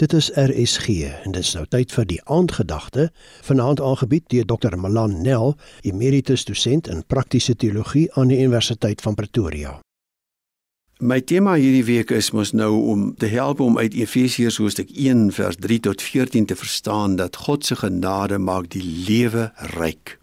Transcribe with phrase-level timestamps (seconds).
[0.00, 0.88] Dit is RSG
[1.24, 3.10] en dit is nou tyd vir die aandgedagte
[3.44, 4.78] vanaand aangebied deur Dr.
[4.80, 5.52] Malan Nel,
[5.84, 9.74] emeritus dosent in praktiese teologie aan die Universiteit van Pretoria.
[11.04, 15.34] My tema hierdie week is mos nou om te help om uit Efesiërs hoofstuk 1
[15.36, 20.16] vers 3 tot 14 te verstaan dat God se genade maak die lewe ryk.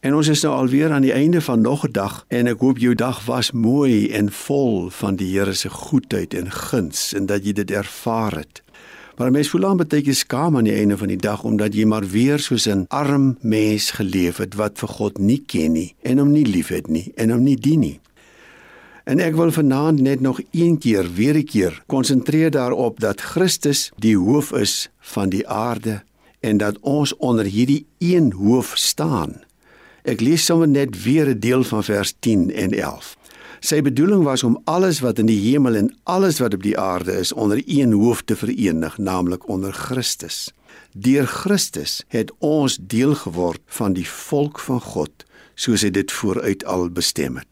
[0.00, 2.78] En ons is nou alweer aan die einde van nog 'n dag en ek hoop
[2.78, 7.44] jou dag was mooi en vol van die Here se goedheid en guns en dat
[7.44, 8.62] jy dit ervaar het.
[9.16, 12.06] Maar mens voel aan baie skaam aan die einde van die dag omdat jy maar
[12.08, 16.32] weer soos 'n arm mens geleef het wat vir God nie ken nie en hom
[16.32, 18.00] nie liefhet nie en hom nie dien nie.
[19.04, 23.90] En ek wil vanaand net nog een keer weer 'n keer konsentreer daarop dat Christus
[23.98, 26.02] die hoof is van die aarde
[26.40, 29.45] en dat ons onder hierdie een hoof staan.
[30.06, 33.16] Ek lees sommer net weer 'n deel van vers 10 en 11.
[33.60, 37.12] Sy bedoeling was om alles wat in die hemel en alles wat op die aarde
[37.12, 40.52] is onder een hoof te verenig, naamlik onder Christus.
[40.92, 46.64] Deur Christus het ons deel geword van die volk van God, soos hy dit vooruit
[46.64, 47.48] al bestem het.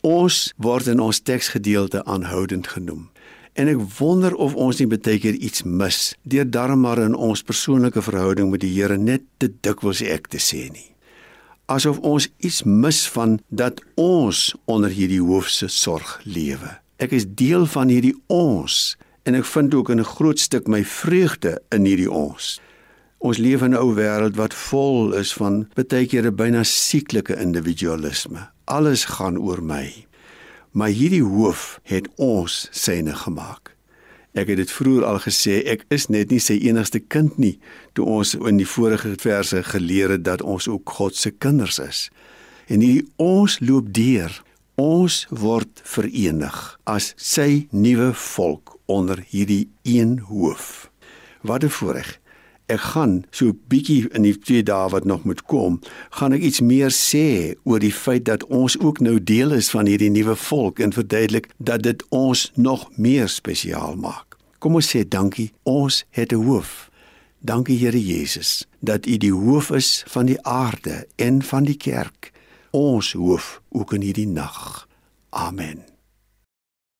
[0.00, 3.10] Ons word in ons teksgedeelte aanhoudend genoem.
[3.52, 7.42] En ek wonder of ons nie baie keer iets mis deur darm maar in ons
[7.42, 10.89] persoonlike verhouding met die Here net te dikwels ek te sê nie
[11.70, 16.72] asof ons iets mis van dat ons onder hierdie hoofse sorg lewe.
[16.98, 18.96] Ek is deel van hierdie ons
[19.28, 22.60] en ek vind ook 'n groot stuk my vreugde in hierdie ons.
[23.18, 27.36] Ons leef in 'n ou wêreld wat vol is van baie keer 'n byna sieklike
[27.36, 28.50] individualisme.
[28.64, 30.06] Alles gaan oor my.
[30.72, 33.76] Maar hierdie hoof het ons syne gemaak.
[34.38, 37.56] Ek het dit vroeër al gesê, ek is net nie sy enigste kind nie,
[37.98, 42.04] toe ons in die vorige verse geleer het dat ons ook God se kinders is.
[42.70, 44.30] En hierdie ons loop deur,
[44.78, 50.90] ons word verenig as sy nuwe volk onder hierdie een hoof.
[51.42, 52.20] Wat 'n voorreg
[52.70, 56.42] ek gaan so 'n bietjie in die twee dae wat nog moet kom, gaan ek
[56.48, 60.36] iets meer sê oor die feit dat ons ook nou deel is van hierdie nuwe
[60.36, 64.29] volk en verduidelik dat dit ons nog meer spesiaal maak.
[64.60, 66.90] Kom ons sê dankie, ons het 'n hoof.
[67.40, 72.32] Dankie Here Jesus dat U die hoof is van die aarde en van die kerk.
[72.70, 74.88] Ons hoof ook in hierdie nag.
[75.30, 75.84] Amen.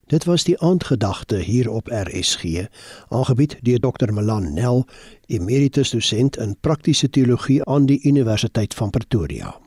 [0.06, 2.66] Dit was die aandgedagte hier op RSG,
[3.08, 4.12] aangebied deur Dr.
[4.12, 4.86] Malan Nel,
[5.26, 9.60] emeritus dosent in praktiese teologie aan die Universiteit van Pretoria.